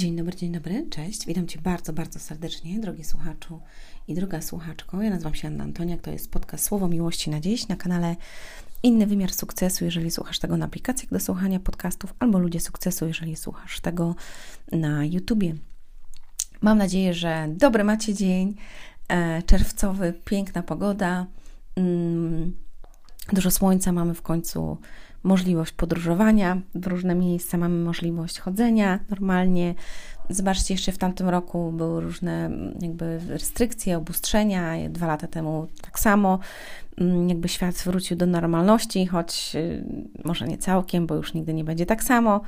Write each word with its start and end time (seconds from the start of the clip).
Dzień 0.00 0.16
dobry, 0.16 0.36
dzień 0.36 0.52
dobry, 0.52 0.86
cześć. 0.90 1.26
Witam 1.26 1.46
Cię 1.46 1.60
bardzo, 1.60 1.92
bardzo 1.92 2.18
serdecznie, 2.18 2.80
drogi 2.80 3.04
słuchaczu 3.04 3.60
i 4.08 4.14
droga 4.14 4.42
słuchaczko. 4.42 5.02
Ja 5.02 5.10
nazywam 5.10 5.34
się 5.34 5.48
Anna 5.48 5.64
Antoniak, 5.64 6.00
to 6.00 6.10
jest 6.10 6.30
podcast 6.30 6.64
Słowo 6.64 6.88
Miłości 6.88 7.30
na 7.30 7.40
Dziś 7.40 7.68
na 7.68 7.76
kanale 7.76 8.16
Inny 8.82 9.06
Wymiar 9.06 9.32
Sukcesu, 9.32 9.84
jeżeli 9.84 10.10
słuchasz 10.10 10.38
tego 10.38 10.56
na 10.56 10.66
aplikacjach 10.66 11.10
do 11.10 11.20
słuchania 11.20 11.60
podcastów, 11.60 12.14
albo 12.18 12.38
Ludzie 12.38 12.60
Sukcesu, 12.60 13.06
jeżeli 13.06 13.36
słuchasz 13.36 13.80
tego 13.80 14.14
na 14.72 15.04
YouTubie. 15.04 15.54
Mam 16.60 16.78
nadzieję, 16.78 17.14
że 17.14 17.46
dobry 17.48 17.84
macie 17.84 18.14
dzień, 18.14 18.54
e, 19.08 19.42
czerwcowy, 19.42 20.14
piękna 20.24 20.62
pogoda, 20.62 21.26
mm, 21.76 22.56
dużo 23.32 23.50
słońca, 23.50 23.92
mamy 23.92 24.14
w 24.14 24.22
końcu 24.22 24.78
możliwość 25.22 25.72
podróżowania 25.72 26.60
w 26.74 26.86
różne 26.86 27.14
miejsca, 27.14 27.58
mamy 27.58 27.84
możliwość 27.84 28.38
chodzenia 28.38 28.98
normalnie. 29.10 29.74
Zobaczcie, 30.30 30.74
jeszcze 30.74 30.92
w 30.92 30.98
tamtym 30.98 31.28
roku 31.28 31.72
były 31.72 32.00
różne 32.00 32.46
mm, 32.46 32.74
jakby 32.80 33.20
restrykcje, 33.28 33.96
obustrzenia, 33.96 34.88
dwa 34.88 35.06
lata 35.06 35.26
temu 35.26 35.66
tak 35.82 35.98
samo. 35.98 36.38
Mm, 36.98 37.28
jakby 37.28 37.48
świat 37.48 37.74
wrócił 37.74 38.16
do 38.16 38.26
normalności, 38.26 39.06
choć 39.06 39.52
y, 39.54 39.84
może 40.24 40.48
nie 40.48 40.58
całkiem, 40.58 41.06
bo 41.06 41.14
już 41.14 41.34
nigdy 41.34 41.54
nie 41.54 41.64
będzie 41.64 41.86
tak 41.86 42.04
samo 42.04 42.40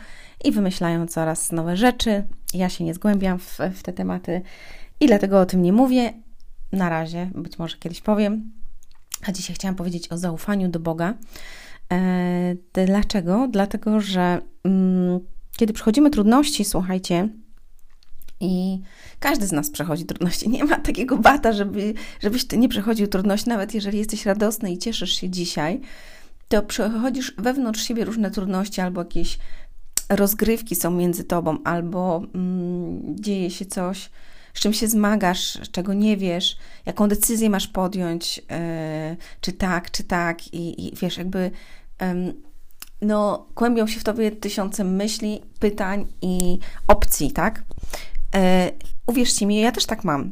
i 0.44 0.52
wymyślają 0.52 1.06
coraz 1.06 1.52
nowe 1.52 1.76
rzeczy. 1.76 2.24
Ja 2.54 2.68
się 2.68 2.84
nie 2.84 2.94
zgłębiam 2.94 3.38
w, 3.38 3.58
w 3.74 3.82
te 3.82 3.92
tematy 3.92 4.42
i 5.00 5.06
dlatego 5.06 5.40
o 5.40 5.46
tym 5.46 5.62
nie 5.62 5.72
mówię. 5.72 6.12
Na 6.72 6.88
razie, 6.88 7.30
być 7.34 7.58
może 7.58 7.76
kiedyś 7.76 8.00
powiem. 8.00 8.52
A 9.26 9.32
dzisiaj 9.32 9.56
chciałam 9.56 9.74
powiedzieć 9.74 10.12
o 10.12 10.18
zaufaniu 10.18 10.68
do 10.68 10.80
Boga. 10.80 11.14
E, 11.92 12.56
dlaczego? 12.86 13.48
Dlatego, 13.50 14.00
że 14.00 14.40
mm, 14.64 15.20
kiedy 15.56 15.72
przechodzimy 15.72 16.10
trudności, 16.10 16.64
słuchajcie, 16.64 17.28
i 18.40 18.80
każdy 19.20 19.46
z 19.46 19.52
nas 19.52 19.70
przechodzi 19.70 20.04
trudności. 20.04 20.48
Nie 20.48 20.64
ma 20.64 20.76
takiego 20.76 21.16
bata, 21.18 21.52
żeby, 21.52 21.94
żebyś 22.20 22.44
ty 22.44 22.58
nie 22.58 22.68
przechodził 22.68 23.06
trudności, 23.06 23.48
nawet 23.48 23.74
jeżeli 23.74 23.98
jesteś 23.98 24.26
radosny 24.26 24.72
i 24.72 24.78
cieszysz 24.78 25.20
się 25.20 25.30
dzisiaj, 25.30 25.80
to 26.48 26.62
przechodzisz 26.62 27.34
wewnątrz 27.38 27.82
siebie 27.82 28.04
różne 28.04 28.30
trudności 28.30 28.80
albo 28.80 29.00
jakieś 29.00 29.38
rozgrywki 30.08 30.76
są 30.76 30.90
między 30.90 31.24
tobą, 31.24 31.58
albo 31.64 32.22
mm, 32.34 33.16
dzieje 33.20 33.50
się 33.50 33.66
coś, 33.66 34.10
z 34.54 34.60
czym 34.60 34.72
się 34.72 34.88
zmagasz, 34.88 35.58
czego 35.72 35.94
nie 35.94 36.16
wiesz, 36.16 36.56
jaką 36.86 37.08
decyzję 37.08 37.50
masz 37.50 37.66
podjąć, 37.66 38.36
yy, 38.36 39.16
czy 39.40 39.52
tak, 39.52 39.90
czy 39.90 40.04
tak, 40.04 40.54
i, 40.54 40.86
i 40.86 40.96
wiesz, 40.96 41.18
jakby 41.18 41.50
no, 43.02 43.46
kłębią 43.54 43.86
się 43.86 44.00
w 44.00 44.04
tobie 44.04 44.30
tysiące 44.30 44.84
myśli, 44.84 45.42
pytań 45.58 46.06
i 46.22 46.58
opcji, 46.88 47.32
tak? 47.32 47.62
E, 48.34 48.70
uwierzcie 49.06 49.46
mi, 49.46 49.60
ja 49.60 49.72
też 49.72 49.86
tak 49.86 50.04
mam. 50.04 50.30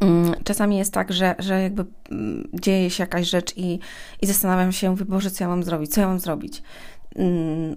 Mm, 0.00 0.34
czasami 0.44 0.78
jest 0.78 0.94
tak, 0.94 1.12
że, 1.12 1.34
że 1.38 1.62
jakby 1.62 1.84
mm, 2.10 2.48
dzieje 2.52 2.90
się 2.90 3.02
jakaś 3.02 3.28
rzecz 3.28 3.56
i, 3.56 3.78
i 4.22 4.26
zastanawiam 4.26 4.72
się, 4.72 4.90
mówię, 4.90 5.04
Boże, 5.04 5.30
co 5.30 5.44
ja 5.44 5.48
mam 5.48 5.62
zrobić, 5.62 5.92
co 5.92 6.00
ja 6.00 6.08
mam 6.08 6.20
zrobić. 6.20 6.62
Mm, 7.16 7.76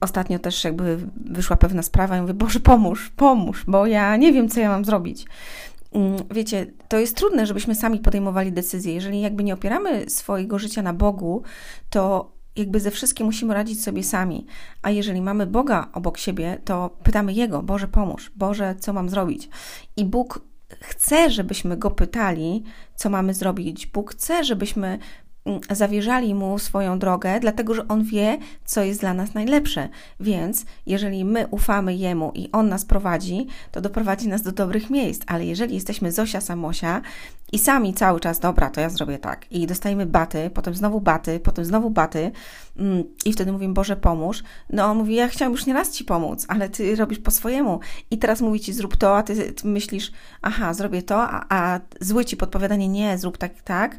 ostatnio 0.00 0.38
też 0.38 0.64
jakby 0.64 0.98
wyszła 1.16 1.56
pewna 1.56 1.82
sprawa 1.82 2.16
i 2.16 2.20
mówię, 2.20 2.34
Boże, 2.34 2.60
pomóż, 2.60 3.10
pomóż, 3.16 3.64
bo 3.66 3.86
ja 3.86 4.16
nie 4.16 4.32
wiem, 4.32 4.48
co 4.48 4.60
ja 4.60 4.68
mam 4.68 4.84
zrobić. 4.84 5.26
Wiecie, 6.30 6.66
to 6.88 6.98
jest 6.98 7.16
trudne, 7.16 7.46
żebyśmy 7.46 7.74
sami 7.74 8.00
podejmowali 8.00 8.52
decyzje. 8.52 8.94
Jeżeli 8.94 9.20
jakby 9.20 9.44
nie 9.44 9.54
opieramy 9.54 10.10
swojego 10.10 10.58
życia 10.58 10.82
na 10.82 10.92
Bogu, 10.92 11.42
to 11.90 12.32
jakby 12.56 12.80
ze 12.80 12.90
wszystkim 12.90 13.26
musimy 13.26 13.54
radzić 13.54 13.82
sobie 13.82 14.02
sami. 14.02 14.46
A 14.82 14.90
jeżeli 14.90 15.22
mamy 15.22 15.46
Boga 15.46 15.88
obok 15.92 16.18
siebie, 16.18 16.58
to 16.64 16.90
pytamy 17.02 17.32
Jego: 17.32 17.62
Boże, 17.62 17.88
pomóż, 17.88 18.32
Boże, 18.36 18.74
co 18.80 18.92
mam 18.92 19.08
zrobić? 19.08 19.48
I 19.96 20.04
Bóg 20.04 20.40
chce, 20.80 21.30
żebyśmy 21.30 21.76
go 21.76 21.90
pytali, 21.90 22.64
co 22.94 23.10
mamy 23.10 23.34
zrobić. 23.34 23.86
Bóg 23.86 24.12
chce, 24.12 24.44
żebyśmy 24.44 24.86
Mm, 24.88 25.29
zawierzali 25.70 26.34
mu 26.34 26.58
swoją 26.58 26.98
drogę, 26.98 27.40
dlatego 27.40 27.74
że 27.74 27.88
on 27.88 28.04
wie, 28.04 28.38
co 28.64 28.82
jest 28.82 29.00
dla 29.00 29.14
nas 29.14 29.34
najlepsze. 29.34 29.88
Więc 30.20 30.64
jeżeli 30.86 31.24
my 31.24 31.46
ufamy 31.46 31.94
jemu 31.94 32.32
i 32.34 32.52
on 32.52 32.68
nas 32.68 32.84
prowadzi, 32.84 33.46
to 33.72 33.80
doprowadzi 33.80 34.28
nas 34.28 34.42
do 34.42 34.52
dobrych 34.52 34.90
miejsc. 34.90 35.22
Ale 35.26 35.44
jeżeli 35.44 35.74
jesteśmy 35.74 36.12
Zosia 36.12 36.40
Samosia 36.40 37.00
i 37.52 37.58
sami 37.58 37.94
cały 37.94 38.20
czas, 38.20 38.38
dobra, 38.38 38.70
to 38.70 38.80
ja 38.80 38.90
zrobię 38.90 39.18
tak, 39.18 39.52
i 39.52 39.66
dostajemy 39.66 40.06
baty, 40.06 40.50
potem 40.54 40.74
znowu 40.74 41.00
baty, 41.00 41.40
potem 41.40 41.64
znowu 41.64 41.90
baty, 41.90 42.30
mm, 42.76 43.04
i 43.24 43.32
wtedy 43.32 43.52
mówimy, 43.52 43.74
Boże, 43.74 43.96
pomóż. 43.96 44.42
No, 44.70 44.84
on 44.84 44.98
mówi, 44.98 45.14
ja 45.14 45.28
chciałam 45.28 45.52
już 45.52 45.66
nieraz 45.66 45.90
ci 45.90 46.04
pomóc, 46.04 46.46
ale 46.48 46.68
ty 46.68 46.96
robisz 46.96 47.18
po 47.18 47.30
swojemu. 47.30 47.80
I 48.10 48.18
teraz 48.18 48.40
mówi 48.40 48.60
ci, 48.60 48.72
zrób 48.72 48.96
to, 48.96 49.16
a 49.16 49.22
ty, 49.22 49.52
ty 49.52 49.68
myślisz, 49.68 50.12
aha, 50.42 50.74
zrobię 50.74 51.02
to, 51.02 51.22
a, 51.22 51.46
a 51.48 51.80
zły 52.00 52.24
ci 52.24 52.36
podpowiadanie, 52.36 52.88
nie, 52.88 53.18
zrób 53.18 53.38
tak, 53.38 53.62
tak 53.62 53.98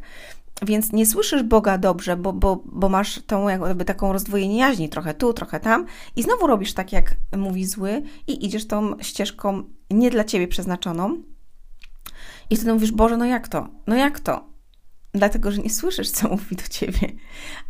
więc 0.61 0.91
nie 0.91 1.05
słyszysz 1.05 1.43
Boga 1.43 1.77
dobrze, 1.77 2.17
bo, 2.17 2.33
bo, 2.33 2.63
bo 2.65 2.89
masz 2.89 3.19
tą 3.27 3.49
jakby 3.49 3.85
taką 3.85 4.13
rozdwojenie 4.13 4.57
jaźni, 4.57 4.89
trochę 4.89 5.13
tu, 5.13 5.33
trochę 5.33 5.59
tam 5.59 5.85
i 6.15 6.23
znowu 6.23 6.47
robisz 6.47 6.73
tak, 6.73 6.91
jak 6.91 7.15
mówi 7.37 7.65
zły 7.65 8.01
i 8.27 8.45
idziesz 8.45 8.67
tą 8.67 8.99
ścieżką 9.01 9.63
nie 9.91 10.09
dla 10.09 10.23
Ciebie 10.23 10.47
przeznaczoną 10.47 11.21
i 12.49 12.55
wtedy 12.55 12.73
mówisz, 12.73 12.91
Boże, 12.91 13.17
no 13.17 13.25
jak 13.25 13.47
to? 13.47 13.67
No 13.87 13.95
jak 13.95 14.19
to? 14.19 14.51
Dlatego, 15.13 15.51
że 15.51 15.61
nie 15.61 15.69
słyszysz, 15.69 16.11
co 16.11 16.27
mówi 16.29 16.55
do 16.55 16.67
Ciebie. 16.69 17.07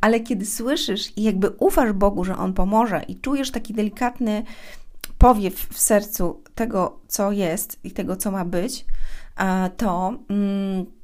Ale 0.01 0.19
kiedy 0.19 0.45
słyszysz 0.45 1.17
i 1.17 1.23
jakby 1.23 1.49
ufasz 1.49 1.93
Bogu, 1.93 2.23
że 2.23 2.37
On 2.37 2.53
pomoże 2.53 3.03
i 3.07 3.15
czujesz 3.15 3.51
taki 3.51 3.73
delikatny 3.73 4.43
powiew 5.17 5.55
w 5.55 5.79
sercu 5.79 6.43
tego, 6.55 6.99
co 7.07 7.31
jest 7.31 7.85
i 7.85 7.91
tego, 7.91 8.15
co 8.15 8.31
ma 8.31 8.45
być, 8.45 8.85
to... 9.77 10.13
Mm, 10.29 11.00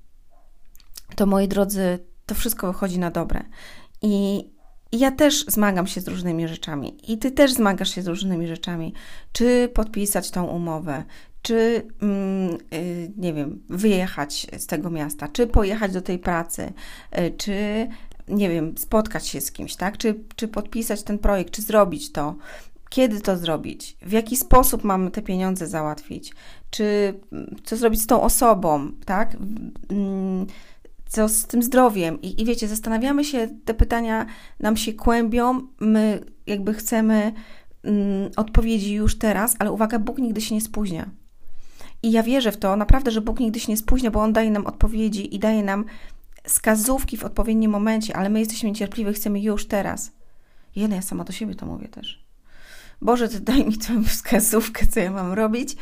to 1.15 1.25
moi 1.25 1.47
drodzy, 1.47 1.99
to 2.25 2.35
wszystko 2.35 2.67
wychodzi 2.67 2.99
na 2.99 3.11
dobre. 3.11 3.43
I 4.01 4.43
ja 4.91 5.11
też 5.11 5.45
zmagam 5.45 5.87
się 5.87 6.01
z 6.01 6.07
różnymi 6.07 6.47
rzeczami, 6.47 6.97
i 7.11 7.17
ty 7.17 7.31
też 7.31 7.53
zmagasz 7.53 7.95
się 7.95 8.01
z 8.01 8.07
różnymi 8.07 8.47
rzeczami. 8.47 8.93
Czy 9.31 9.69
podpisać 9.73 10.31
tą 10.31 10.45
umowę, 10.45 11.03
czy 11.41 11.87
mm, 12.01 12.57
y, 12.73 13.11
nie 13.17 13.33
wiem, 13.33 13.63
wyjechać 13.69 14.47
z 14.57 14.67
tego 14.67 14.89
miasta, 14.89 15.27
czy 15.27 15.47
pojechać 15.47 15.93
do 15.93 16.01
tej 16.01 16.19
pracy, 16.19 16.73
y, 17.19 17.31
czy 17.37 17.87
nie 18.27 18.49
wiem, 18.49 18.77
spotkać 18.77 19.27
się 19.27 19.41
z 19.41 19.51
kimś, 19.51 19.75
tak? 19.75 19.97
Czy, 19.97 20.15
czy 20.35 20.47
podpisać 20.47 21.03
ten 21.03 21.19
projekt, 21.19 21.53
czy 21.53 21.61
zrobić 21.61 22.11
to. 22.11 22.35
Kiedy 22.89 23.21
to 23.21 23.37
zrobić? 23.37 23.97
W 24.01 24.11
jaki 24.11 24.37
sposób 24.37 24.83
mamy 24.83 25.11
te 25.11 25.21
pieniądze 25.21 25.67
załatwić? 25.67 26.33
Czy 26.69 27.13
co 27.63 27.77
zrobić 27.77 28.01
z 28.01 28.07
tą 28.07 28.21
osobą, 28.21 28.91
tak? 29.05 29.37
Co 31.09 31.29
z 31.29 31.45
tym 31.45 31.63
zdrowiem? 31.63 32.21
I, 32.21 32.41
I 32.41 32.45
wiecie, 32.45 32.67
zastanawiamy 32.67 33.23
się, 33.23 33.47
te 33.65 33.73
pytania 33.73 34.25
nam 34.59 34.77
się 34.77 34.93
kłębią, 34.93 35.61
my 35.79 36.25
jakby 36.47 36.73
chcemy 36.73 37.33
mm, 37.83 38.31
odpowiedzi 38.35 38.93
już 38.93 39.17
teraz, 39.17 39.55
ale 39.59 39.71
uwaga, 39.71 39.99
Bóg 39.99 40.17
nigdy 40.17 40.41
się 40.41 40.55
nie 40.55 40.61
spóźnia. 40.61 41.09
I 42.03 42.11
ja 42.11 42.23
wierzę 42.23 42.51
w 42.51 42.57
to, 42.57 42.75
naprawdę, 42.75 43.11
że 43.11 43.21
Bóg 43.21 43.39
nigdy 43.39 43.59
się 43.59 43.71
nie 43.71 43.77
spóźnia, 43.77 44.11
bo 44.11 44.21
On 44.21 44.33
daje 44.33 44.51
nam 44.51 44.65
odpowiedzi 44.65 45.35
i 45.35 45.39
daje 45.39 45.63
nam 45.63 45.85
wskazówki 46.43 47.17
w 47.17 47.23
odpowiednim 47.23 47.71
momencie, 47.71 48.15
ale 48.15 48.29
my 48.29 48.39
jesteśmy 48.39 48.69
niecierpliwi, 48.69 49.13
chcemy 49.13 49.41
już 49.41 49.67
teraz. 49.67 50.11
Jedna, 50.75 50.95
ja 50.95 51.01
sama 51.01 51.23
do 51.23 51.33
siebie 51.33 51.55
to 51.55 51.65
mówię 51.65 51.87
też. 51.87 52.25
Boże, 53.01 53.29
Ty 53.29 53.39
daj 53.39 53.65
mi 53.65 53.77
tę 53.77 54.03
wskazówkę, 54.03 54.87
co 54.87 54.99
ja 54.99 55.11
mam 55.11 55.33
robić 55.33 55.75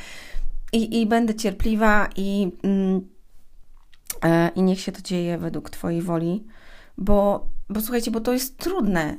i, 0.74 1.02
i 1.02 1.06
będę 1.06 1.36
cierpliwa 1.36 2.09
i... 2.16 2.52
Mm, 2.63 3.15
i 4.56 4.64
niech 4.64 4.80
się 4.80 4.92
to 4.92 5.02
dzieje 5.02 5.38
według 5.38 5.70
Twojej 5.70 6.02
woli, 6.02 6.44
bo, 6.98 7.48
bo 7.70 7.81
słuchajcie, 7.81 8.12
bo 8.12 8.22
to 8.22 8.34
jest 8.34 8.58
trudne. 8.58 9.18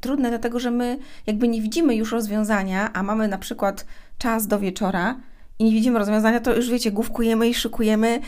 Trudne 0.00 0.28
dlatego, 0.28 0.60
że 0.60 0.70
my 0.70 0.98
jakby 1.26 1.48
nie 1.48 1.62
widzimy 1.62 1.94
już 1.94 2.12
rozwiązania, 2.12 2.92
a 2.92 3.02
mamy 3.02 3.28
na 3.28 3.38
przykład 3.38 3.86
czas 4.18 4.46
do 4.46 4.58
wieczora 4.58 5.20
i 5.58 5.64
nie 5.64 5.72
widzimy 5.72 5.98
rozwiązania, 5.98 6.40
to 6.40 6.56
już 6.56 6.70
wiecie, 6.70 6.90
główkujemy 6.90 7.48
i 7.48 7.54
szykujemy 7.54 8.20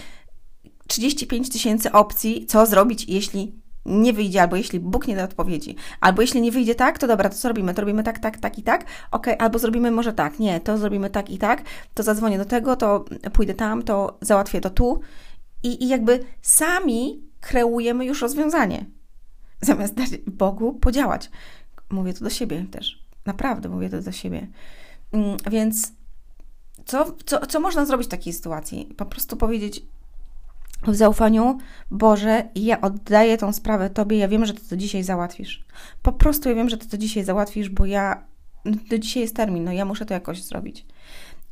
35 0.86 1.48
tysięcy 1.48 1.92
opcji, 1.92 2.46
co 2.46 2.66
zrobić, 2.66 3.08
jeśli 3.08 3.62
nie 3.86 4.12
wyjdzie, 4.12 4.42
albo 4.42 4.56
jeśli 4.56 4.80
Bóg 4.80 5.06
nie 5.06 5.16
da 5.16 5.24
odpowiedzi, 5.24 5.76
albo 6.00 6.22
jeśli 6.22 6.40
nie 6.40 6.52
wyjdzie 6.52 6.74
tak, 6.74 6.98
to 6.98 7.06
dobra, 7.06 7.28
to 7.28 7.36
co 7.36 7.48
robimy? 7.48 7.74
To 7.74 7.80
robimy 7.80 8.02
tak, 8.02 8.18
tak, 8.18 8.36
tak 8.38 8.58
i 8.58 8.62
tak, 8.62 8.84
ok, 9.10 9.26
albo 9.38 9.58
zrobimy 9.58 9.90
może 9.90 10.12
tak, 10.12 10.38
nie, 10.38 10.60
to 10.60 10.78
zrobimy 10.78 11.10
tak 11.10 11.30
i 11.30 11.38
tak, 11.38 11.62
to 11.94 12.02
zadzwonię 12.02 12.38
do 12.38 12.44
tego, 12.44 12.76
to 12.76 13.04
pójdę 13.32 13.54
tam, 13.54 13.82
to 13.82 14.18
załatwię 14.20 14.60
to 14.60 14.70
tu 14.70 15.00
i, 15.62 15.84
i 15.84 15.88
jakby 15.88 16.24
sami 16.42 17.22
kreujemy 17.40 18.04
już 18.04 18.22
rozwiązanie, 18.22 18.84
zamiast 19.60 19.94
dać 19.94 20.08
Bogu 20.26 20.72
podziałać. 20.72 21.30
Mówię 21.90 22.14
to 22.14 22.24
do 22.24 22.30
siebie 22.30 22.66
też. 22.70 23.02
Naprawdę 23.26 23.68
mówię 23.68 23.90
to 23.90 24.00
do 24.00 24.12
siebie. 24.12 24.46
Mm, 25.12 25.36
więc 25.50 25.92
co, 26.84 27.16
co, 27.26 27.46
co 27.46 27.60
można 27.60 27.86
zrobić 27.86 28.06
w 28.06 28.10
takiej 28.10 28.32
sytuacji? 28.32 28.94
Po 28.96 29.06
prostu 29.06 29.36
powiedzieć 29.36 29.82
w 30.86 30.94
zaufaniu, 30.94 31.58
Boże, 31.90 32.48
ja 32.54 32.80
oddaję 32.80 33.38
tą 33.38 33.52
sprawę 33.52 33.90
Tobie, 33.90 34.18
ja 34.18 34.28
wiem, 34.28 34.46
że 34.46 34.54
Ty 34.54 34.68
to 34.68 34.76
dzisiaj 34.76 35.02
załatwisz. 35.02 35.64
Po 36.02 36.12
prostu 36.12 36.48
ja 36.48 36.54
wiem, 36.54 36.68
że 36.68 36.78
Ty 36.78 36.88
to 36.88 36.98
dzisiaj 36.98 37.24
załatwisz, 37.24 37.68
bo 37.68 37.86
ja 37.86 38.24
do 38.64 38.98
dzisiaj 38.98 39.22
jest 39.22 39.36
termin, 39.36 39.64
no 39.64 39.72
ja 39.72 39.84
muszę 39.84 40.06
to 40.06 40.14
jakoś 40.14 40.42
zrobić. 40.42 40.86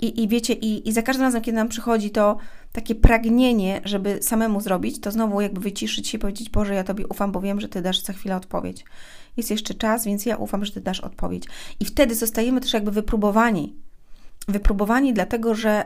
I, 0.00 0.22
i 0.22 0.28
wiecie, 0.28 0.52
i, 0.52 0.88
i 0.88 0.92
za 0.92 1.02
każdym 1.02 1.24
razem, 1.24 1.42
kiedy 1.42 1.56
nam 1.56 1.68
przychodzi 1.68 2.10
to 2.10 2.36
takie 2.72 2.94
pragnienie, 2.94 3.80
żeby 3.84 4.18
samemu 4.22 4.60
zrobić, 4.60 5.00
to 5.00 5.10
znowu 5.10 5.40
jakby 5.40 5.60
wyciszyć 5.60 6.08
się 6.08 6.18
i 6.18 6.20
powiedzieć, 6.20 6.50
Boże, 6.50 6.74
ja 6.74 6.84
Tobie 6.84 7.06
ufam, 7.06 7.32
bo 7.32 7.40
wiem, 7.40 7.60
że 7.60 7.68
Ty 7.68 7.82
dasz 7.82 8.00
za 8.00 8.12
chwilę 8.12 8.36
odpowiedź. 8.36 8.84
Jest 9.36 9.50
jeszcze 9.50 9.74
czas, 9.74 10.04
więc 10.04 10.26
ja 10.26 10.36
ufam, 10.36 10.64
że 10.64 10.72
Ty 10.72 10.80
dasz 10.80 11.00
odpowiedź. 11.00 11.44
I 11.80 11.84
wtedy 11.84 12.14
zostajemy 12.14 12.60
też 12.60 12.72
jakby 12.72 12.90
wypróbowani. 12.90 13.76
Wypróbowani 14.48 15.12
dlatego, 15.12 15.54
że 15.54 15.84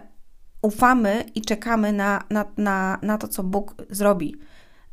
ufamy 0.63 1.25
i 1.35 1.43
czekamy 1.43 1.93
na, 1.93 2.25
na, 2.31 2.45
na, 2.57 2.99
na 3.03 3.19
to, 3.19 3.29
co 3.29 3.43
Bóg 3.43 3.75
zrobi. 3.91 4.37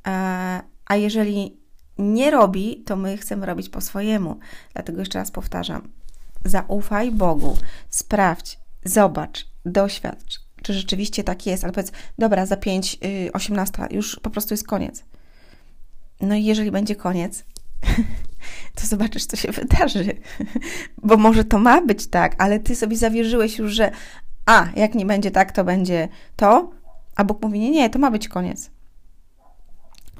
E, 0.07 0.61
a 0.85 0.95
jeżeli 0.95 1.57
nie 1.97 2.31
robi, 2.31 2.83
to 2.85 2.95
my 2.95 3.17
chcemy 3.17 3.45
robić 3.45 3.69
po 3.69 3.81
swojemu. 3.81 4.39
Dlatego 4.73 4.99
jeszcze 4.99 5.19
raz 5.19 5.31
powtarzam: 5.31 5.87
zaufaj 6.45 7.11
Bogu, 7.11 7.57
sprawdź, 7.89 8.59
zobacz, 8.85 9.47
doświadcz, 9.65 10.39
czy 10.63 10.73
rzeczywiście 10.73 11.23
tak 11.23 11.45
jest, 11.45 11.63
ale 11.63 11.73
powiedz, 11.73 11.91
dobra, 12.17 12.45
za 12.45 12.57
5, 12.57 12.97
yy, 13.01 13.31
18 13.33 13.87
już 13.91 14.19
po 14.19 14.29
prostu 14.29 14.53
jest 14.53 14.67
koniec. 14.67 15.03
No 16.21 16.35
i 16.35 16.43
jeżeli 16.43 16.71
będzie 16.71 16.95
koniec, 16.95 17.43
to 18.75 18.87
zobaczysz, 18.87 19.25
co 19.25 19.37
się 19.37 19.51
wydarzy. 19.51 20.05
Bo 21.03 21.17
może 21.17 21.43
to 21.43 21.59
ma 21.59 21.81
być 21.81 22.07
tak, 22.07 22.35
ale 22.37 22.59
ty 22.59 22.75
sobie 22.75 22.97
zawierzyłeś 22.97 23.57
już, 23.57 23.71
że 23.71 23.91
a, 24.45 24.67
jak 24.75 24.95
nie 24.95 25.05
będzie 25.05 25.31
tak, 25.31 25.51
to 25.51 25.63
będzie 25.63 26.07
to, 26.35 26.71
a 27.15 27.23
Bóg 27.23 27.41
mówi, 27.41 27.59
nie, 27.59 27.71
nie, 27.71 27.89
to 27.89 27.99
ma 27.99 28.11
być 28.11 28.27
koniec. 28.27 28.71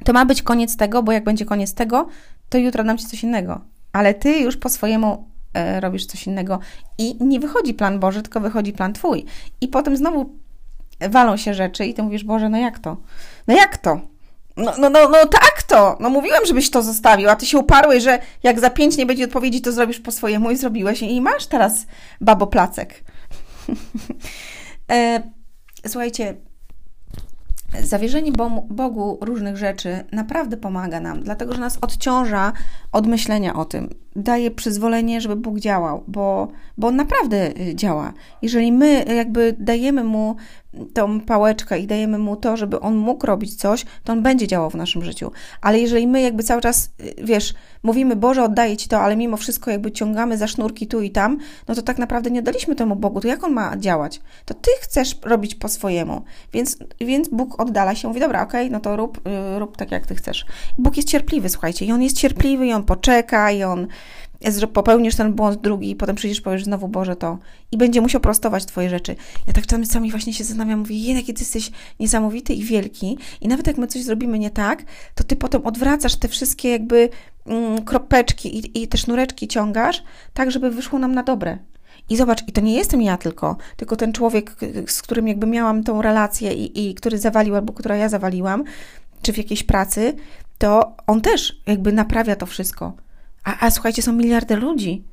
To 0.04 0.12
ma 0.12 0.24
być 0.24 0.42
koniec 0.42 0.76
tego, 0.76 1.02
bo 1.02 1.12
jak 1.12 1.24
będzie 1.24 1.44
koniec 1.44 1.74
tego, 1.74 2.08
to 2.48 2.58
jutro 2.58 2.84
dam 2.84 2.98
ci 2.98 3.06
coś 3.06 3.22
innego. 3.22 3.60
Ale 3.92 4.14
ty 4.14 4.38
już 4.38 4.56
po 4.56 4.68
swojemu 4.68 5.31
robisz 5.80 6.06
coś 6.06 6.26
innego 6.26 6.58
i 6.98 7.24
nie 7.24 7.40
wychodzi 7.40 7.74
plan 7.74 8.00
Boży, 8.00 8.22
tylko 8.22 8.40
wychodzi 8.40 8.72
plan 8.72 8.92
twój. 8.92 9.24
I 9.60 9.68
potem 9.68 9.96
znowu 9.96 10.36
walą 11.00 11.36
się 11.36 11.54
rzeczy 11.54 11.86
i 11.86 11.94
ty 11.94 12.02
mówisz, 12.02 12.24
Boże, 12.24 12.48
no 12.48 12.58
jak 12.58 12.78
to? 12.78 12.96
No 13.48 13.54
jak 13.54 13.78
to? 13.78 14.00
No, 14.56 14.72
no, 14.78 14.90
no, 14.90 15.08
no 15.08 15.26
tak 15.26 15.62
to! 15.62 15.96
No 16.00 16.10
mówiłem, 16.10 16.46
żebyś 16.46 16.70
to 16.70 16.82
zostawił, 16.82 17.28
a 17.28 17.36
ty 17.36 17.46
się 17.46 17.58
uparłeś, 17.58 18.02
że 18.02 18.18
jak 18.42 18.60
za 18.60 18.70
pięć 18.70 18.96
nie 18.96 19.06
będzie 19.06 19.24
odpowiedzi, 19.24 19.60
to 19.60 19.72
zrobisz 19.72 20.00
po 20.00 20.12
swojemu 20.12 20.50
i 20.50 20.56
zrobiłeś 20.56 21.02
i 21.02 21.20
masz 21.20 21.46
teraz 21.46 21.86
babo 22.20 22.46
placek. 22.46 23.04
e, 24.92 25.22
słuchajcie, 25.86 26.36
zawierzenie 27.84 28.32
Bogu 28.70 29.18
różnych 29.20 29.56
rzeczy 29.56 30.04
naprawdę 30.12 30.56
pomaga 30.56 31.00
nam, 31.00 31.22
dlatego 31.22 31.54
że 31.54 31.60
nas 31.60 31.78
odciąża 31.80 32.52
od 32.92 33.06
myślenia 33.06 33.54
o 33.54 33.64
tym. 33.64 33.94
Daje 34.16 34.50
przyzwolenie, 34.50 35.20
żeby 35.20 35.36
Bóg 35.36 35.58
działał, 35.58 36.04
bo, 36.08 36.48
bo 36.78 36.88
on 36.88 36.96
naprawdę 36.96 37.60
y, 37.60 37.74
działa. 37.74 38.12
Jeżeli 38.42 38.72
my 38.72 39.04
jakby 39.16 39.56
dajemy 39.58 40.04
mu 40.04 40.36
tą 40.94 41.20
pałeczkę 41.20 41.78
i 41.78 41.86
dajemy 41.86 42.18
mu 42.18 42.36
to, 42.36 42.56
żeby 42.56 42.80
on 42.80 42.96
mógł 42.96 43.26
robić 43.26 43.54
coś, 43.54 43.84
to 44.04 44.12
on 44.12 44.22
będzie 44.22 44.46
działał 44.46 44.70
w 44.70 44.74
naszym 44.74 45.04
życiu. 45.04 45.32
Ale 45.60 45.78
jeżeli 45.78 46.06
my 46.06 46.22
jakby 46.22 46.42
cały 46.42 46.60
czas, 46.60 46.90
y, 47.00 47.14
wiesz, 47.24 47.54
mówimy, 47.82 48.16
Boże, 48.16 48.44
oddaję 48.44 48.76
Ci 48.76 48.88
to, 48.88 49.00
ale 49.00 49.16
mimo 49.16 49.36
wszystko 49.36 49.70
jakby 49.70 49.92
ciągamy 49.92 50.38
za 50.38 50.46
sznurki 50.46 50.86
tu 50.86 51.00
i 51.00 51.10
tam, 51.10 51.38
no 51.68 51.74
to 51.74 51.82
tak 51.82 51.98
naprawdę 51.98 52.30
nie 52.30 52.42
daliśmy 52.42 52.74
temu 52.74 52.96
Bogu. 52.96 53.20
To 53.20 53.28
jak 53.28 53.44
on 53.44 53.52
ma 53.52 53.76
działać? 53.76 54.20
To 54.44 54.54
Ty 54.54 54.70
chcesz 54.80 55.18
robić 55.22 55.54
po 55.54 55.68
swojemu. 55.68 56.22
Więc, 56.52 56.78
więc 57.00 57.28
Bóg 57.28 57.60
oddala 57.60 57.94
się, 57.94 58.08
mówi, 58.08 58.20
dobra, 58.20 58.42
okej, 58.42 58.66
okay, 58.66 58.72
no 58.72 58.80
to 58.80 58.96
rób, 58.96 59.20
y, 59.26 59.58
rób 59.58 59.76
tak, 59.76 59.90
jak 59.90 60.06
Ty 60.06 60.14
chcesz. 60.14 60.46
Bóg 60.78 60.96
jest 60.96 61.08
cierpliwy, 61.08 61.48
słuchajcie, 61.48 61.84
i 61.84 61.92
On 61.92 62.02
jest 62.02 62.16
cierpliwy, 62.16 62.66
i 62.66 62.72
On 62.72 62.84
poczeka, 62.84 63.50
i 63.50 63.62
On 63.62 63.86
popełnisz 64.72 65.16
ten 65.16 65.32
błąd 65.32 65.60
drugi 65.60 65.90
i 65.90 65.96
potem 65.96 66.16
przyjdziesz 66.16 66.40
powiesz 66.40 66.64
znowu, 66.64 66.88
Boże, 66.88 67.16
to 67.16 67.38
i 67.72 67.76
będzie 67.76 68.00
musiał 68.00 68.20
prostować 68.20 68.64
Twoje 68.64 68.90
rzeczy. 68.90 69.16
Ja 69.46 69.52
tak 69.52 69.66
czasami 69.66 70.10
właśnie 70.10 70.34
się 70.34 70.44
zastanawiam, 70.44 70.78
mówię, 70.78 71.14
jaki 71.14 71.34
Ty 71.34 71.40
jesteś 71.42 71.70
niesamowity 72.00 72.54
i 72.54 72.64
wielki 72.64 73.18
i 73.40 73.48
nawet 73.48 73.66
jak 73.66 73.78
my 73.78 73.86
coś 73.86 74.02
zrobimy 74.02 74.38
nie 74.38 74.50
tak, 74.50 74.82
to 75.14 75.24
Ty 75.24 75.36
potem 75.36 75.66
odwracasz 75.66 76.16
te 76.16 76.28
wszystkie 76.28 76.70
jakby 76.70 77.08
mm, 77.46 77.84
kropeczki 77.84 78.58
i, 78.58 78.82
i 78.82 78.88
te 78.88 78.98
sznureczki 78.98 79.48
ciągasz, 79.48 80.02
tak, 80.34 80.50
żeby 80.50 80.70
wyszło 80.70 80.98
nam 80.98 81.14
na 81.14 81.22
dobre. 81.22 81.58
I 82.10 82.16
zobacz, 82.16 82.48
i 82.48 82.52
to 82.52 82.60
nie 82.60 82.74
jestem 82.74 83.02
ja 83.02 83.16
tylko, 83.16 83.56
tylko 83.76 83.96
ten 83.96 84.12
człowiek, 84.12 84.56
z 84.86 85.02
którym 85.02 85.28
jakby 85.28 85.46
miałam 85.46 85.84
tą 85.84 86.02
relację 86.02 86.52
i, 86.52 86.88
i 86.88 86.94
który 86.94 87.18
zawalił, 87.18 87.54
albo 87.54 87.72
która 87.72 87.96
ja 87.96 88.08
zawaliłam, 88.08 88.64
czy 89.22 89.32
w 89.32 89.38
jakiejś 89.38 89.62
pracy, 89.62 90.14
to 90.58 90.96
on 91.06 91.20
też 91.20 91.62
jakby 91.66 91.92
naprawia 91.92 92.36
to 92.36 92.46
wszystko. 92.46 92.92
A, 93.44 93.66
a 93.66 93.70
słuchajcie, 93.70 94.02
są 94.02 94.12
miliardy 94.12 94.56
ludzi. 94.56 95.04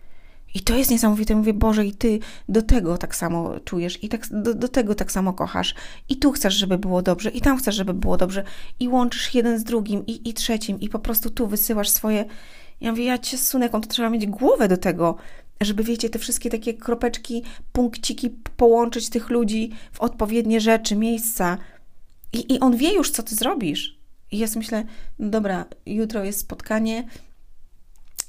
I 0.54 0.60
to 0.60 0.76
jest 0.76 0.92
niesamowite. 0.92 1.36
Mówię, 1.36 1.54
Boże, 1.54 1.86
i 1.86 1.94
ty 1.94 2.20
do 2.50 2.62
tego 2.62 2.98
tak 2.98 3.16
samo 3.16 3.60
czujesz, 3.60 4.04
i 4.04 4.10
tak, 4.10 4.28
do, 4.32 4.54
do 4.54 4.68
tego 4.68 4.96
tak 4.96 5.12
samo 5.12 5.34
kochasz. 5.34 5.76
I 6.10 6.18
tu 6.18 6.32
chcesz, 6.32 6.54
żeby 6.54 6.78
było 6.78 7.02
dobrze, 7.02 7.30
i 7.30 7.42
tam 7.42 7.58
chcesz, 7.58 7.76
żeby 7.76 7.94
było 7.94 8.18
dobrze. 8.18 8.44
I 8.80 8.88
łączysz 8.88 9.36
jeden 9.36 9.60
z 9.60 9.64
drugim, 9.64 10.06
i, 10.06 10.30
i 10.30 10.34
trzecim, 10.34 10.80
i 10.80 10.90
po 10.90 11.00
prostu 11.00 11.30
tu 11.30 11.48
wysyłasz 11.48 11.90
swoje. 11.90 12.26
Ja 12.82 12.92
mówię, 12.92 13.04
ja 13.04 13.18
cię 13.18 13.38
on 13.72 13.82
to 13.82 13.90
trzeba 13.90 14.10
mieć 14.10 14.28
głowę 14.28 14.68
do 14.68 14.78
tego, 14.78 15.16
żeby, 15.62 15.84
wiecie, 15.84 16.10
te 16.10 16.20
wszystkie 16.20 16.50
takie 16.50 16.74
kropeczki, 16.74 17.44
punkciki 17.72 18.30
połączyć 18.58 19.10
tych 19.10 19.30
ludzi 19.30 19.72
w 19.92 20.02
odpowiednie 20.02 20.62
rzeczy, 20.62 20.96
miejsca. 20.96 21.58
I, 22.34 22.54
i 22.54 22.60
on 22.60 22.78
wie 22.78 22.94
już, 22.94 23.12
co 23.12 23.24
ty 23.24 23.36
zrobisz. 23.36 24.00
I 24.32 24.38
ja 24.38 24.48
myślę, 24.56 24.86
no 25.20 25.30
dobra, 25.30 25.66
jutro 25.86 26.24
jest 26.24 26.40
spotkanie, 26.40 27.04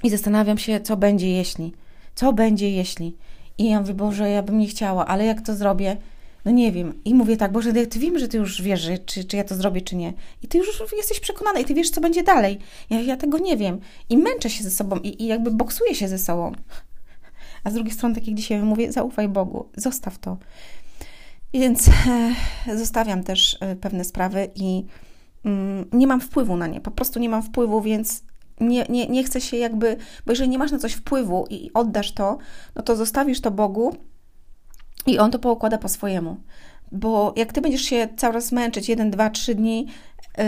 i 0.03 0.11
zastanawiam 0.11 0.59
się, 0.59 0.81
co 0.81 0.97
będzie 0.97 1.31
jeśli. 1.31 1.73
Co 2.15 2.33
będzie 2.33 2.71
jeśli? 2.71 3.17
I 3.59 3.71
ja 3.71 3.81
mówię, 3.81 3.95
Boże, 3.95 4.31
ja 4.31 4.43
bym 4.43 4.59
nie 4.59 4.67
chciała, 4.67 5.07
ale 5.07 5.25
jak 5.25 5.41
to 5.41 5.55
zrobię? 5.55 5.97
No 6.45 6.51
nie 6.51 6.73
wiem. 6.73 6.95
I 7.05 7.15
mówię 7.15 7.37
tak, 7.37 7.53
Boże, 7.53 7.73
ty 7.73 7.99
wiem, 7.99 8.19
że 8.19 8.29
ty 8.29 8.37
już 8.37 8.63
wiesz, 8.63 8.91
czy, 9.07 9.25
czy 9.25 9.37
ja 9.37 9.45
to 9.45 9.55
zrobię, 9.55 9.81
czy 9.81 9.97
nie. 9.97 10.13
I 10.43 10.49
ty 10.49 10.59
już 10.59 10.83
jesteś 10.97 11.21
przekonana 11.21 11.59
i 11.59 11.65
ty 11.65 11.75
wiesz, 11.75 11.91
co 11.91 12.01
będzie 12.01 12.23
dalej. 12.23 12.59
Ja, 12.91 13.01
ja 13.01 13.17
tego 13.17 13.39
nie 13.39 13.57
wiem. 13.57 13.81
I 14.09 14.17
męczę 14.17 14.51
się 14.51 14.65
ze 14.65 14.71
sobą 14.71 14.97
i, 14.97 15.23
i 15.23 15.27
jakby 15.27 15.51
boksuję 15.51 15.95
się 15.95 16.09
ze 16.09 16.19
sobą. 16.19 16.53
A 17.65 17.71
z 17.71 17.75
drugiej 17.75 17.93
strony, 17.93 18.15
tak 18.15 18.27
jak 18.27 18.37
dzisiaj 18.37 18.63
mówię, 18.63 18.93
zaufaj 18.93 19.29
Bogu, 19.29 19.69
zostaw 19.77 20.19
to. 20.19 20.37
Więc 21.55 21.89
e, 22.69 22.79
zostawiam 22.79 23.25
też 23.25 23.57
e, 23.61 23.77
pewne 23.77 24.05
sprawy 24.05 24.51
i 24.55 24.85
mm, 25.45 25.85
nie 25.93 26.07
mam 26.07 26.21
wpływu 26.21 26.57
na 26.57 26.67
nie. 26.67 26.81
Po 26.81 26.91
prostu 26.91 27.19
nie 27.19 27.29
mam 27.29 27.43
wpływu, 27.43 27.81
więc 27.81 28.23
nie, 28.61 28.87
nie, 28.89 29.07
nie 29.07 29.25
chce 29.25 29.41
się 29.41 29.57
jakby, 29.57 29.97
bo 30.27 30.33
jeżeli 30.33 30.49
nie 30.49 30.59
masz 30.59 30.71
na 30.71 30.79
coś 30.79 30.93
wpływu 30.93 31.47
i 31.51 31.71
oddasz 31.75 32.13
to, 32.13 32.39
no 32.75 32.83
to 32.83 32.97
zostawisz 32.97 33.41
to 33.41 33.51
Bogu 33.51 33.97
i 35.07 35.19
On 35.19 35.31
to 35.31 35.39
poukłada 35.39 35.79
po 35.79 35.89
swojemu. 35.89 36.37
Bo 36.93 37.35
jak 37.37 37.53
ty 37.53 37.61
będziesz 37.61 37.83
się 37.83 38.09
cały 38.17 38.35
czas 38.35 38.53
męczyć 38.53 38.89
jeden, 38.89 39.11
dwa, 39.11 39.31
trzy 39.31 39.55
dni 39.55 39.87
y, 40.39 40.43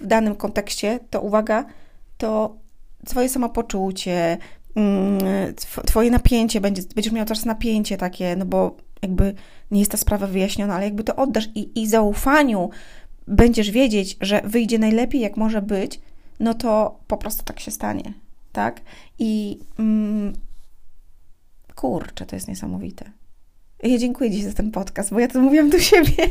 w 0.00 0.06
danym 0.06 0.34
kontekście, 0.34 1.00
to 1.10 1.20
uwaga, 1.20 1.64
to 2.18 2.56
twoje 3.06 3.28
samopoczucie, 3.28 4.38
mm, 4.74 5.54
twoje 5.86 6.10
napięcie, 6.10 6.60
będzie, 6.60 6.82
będziesz 6.94 7.12
miał 7.12 7.26
teraz 7.26 7.44
napięcie 7.44 7.96
takie, 7.96 8.36
no 8.36 8.44
bo 8.44 8.76
jakby 9.02 9.34
nie 9.70 9.80
jest 9.80 9.90
ta 9.90 9.96
sprawa 9.96 10.26
wyjaśniona, 10.26 10.74
ale 10.74 10.84
jakby 10.84 11.04
to 11.04 11.16
oddasz 11.16 11.48
i, 11.54 11.82
i 11.82 11.86
zaufaniu 11.88 12.70
będziesz 13.28 13.70
wiedzieć, 13.70 14.16
że 14.20 14.42
wyjdzie 14.44 14.78
najlepiej, 14.78 15.20
jak 15.20 15.36
może 15.36 15.62
być, 15.62 16.00
no 16.40 16.54
to 16.54 17.00
po 17.06 17.16
prostu 17.16 17.44
tak 17.44 17.60
się 17.60 17.70
stanie, 17.70 18.12
tak? 18.52 18.80
I 19.18 19.60
mm, 19.78 20.32
kurczę, 21.74 22.26
to 22.26 22.36
jest 22.36 22.48
niesamowite. 22.48 23.10
Ja 23.82 23.98
dziękuję 23.98 24.30
Ci 24.30 24.42
za 24.42 24.52
ten 24.52 24.70
podcast, 24.70 25.10
bo 25.10 25.20
ja 25.20 25.28
to 25.28 25.40
mówiłam 25.40 25.70
do 25.70 25.78
siebie. 25.78 26.30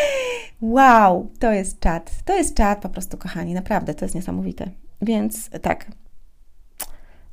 wow, 0.60 1.30
to 1.38 1.52
jest 1.52 1.80
czat. 1.80 2.10
To 2.24 2.36
jest 2.36 2.56
czat 2.56 2.82
po 2.82 2.88
prostu, 2.88 3.18
kochani, 3.18 3.54
naprawdę, 3.54 3.94
to 3.94 4.04
jest 4.04 4.14
niesamowite. 4.14 4.70
Więc 5.02 5.50
tak, 5.62 5.86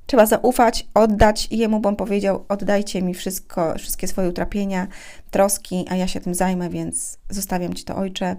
trzeba 0.10 0.26
zaufać, 0.26 0.88
oddać 0.94 1.48
Jemu, 1.52 1.80
bo 1.80 1.90
On 1.90 1.96
powiedział, 1.96 2.46
oddajcie 2.50 3.02
mi 3.02 3.14
wszystko, 3.14 3.74
wszystkie 3.78 4.08
swoje 4.08 4.30
utrapienia, 4.30 4.88
troski, 5.32 5.86
a 5.90 5.96
ja 5.96 6.08
się 6.08 6.20
tym 6.20 6.36
zajmę, 6.36 6.70
więc 6.70 7.18
zostawiam 7.30 7.74
Ci 7.74 7.84
to, 7.84 7.96
Ojcze. 7.96 8.36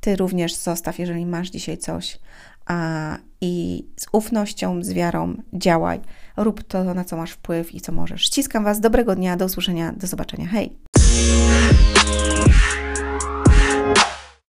Ty 0.00 0.16
również 0.16 0.54
zostaw, 0.54 0.98
jeżeli 0.98 1.26
masz 1.26 1.50
dzisiaj 1.50 1.78
coś, 1.78 2.18
a, 2.66 3.18
i 3.40 3.84
z 3.96 4.06
ufnością, 4.12 4.84
z 4.84 4.92
wiarą 4.92 5.42
działaj. 5.52 6.00
Rób 6.36 6.62
to, 6.62 6.94
na 6.94 7.04
co 7.04 7.16
masz 7.16 7.30
wpływ 7.30 7.74
i 7.74 7.80
co 7.80 7.92
możesz. 7.92 8.22
Ściskam 8.22 8.64
Was. 8.64 8.80
Dobrego 8.80 9.14
dnia, 9.14 9.36
do 9.36 9.44
usłyszenia, 9.44 9.92
do 9.92 10.06
zobaczenia. 10.06 10.46
Hej! 10.46 10.76